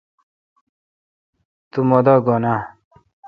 [1.71, 2.55] تو مہ دا گھن آ؟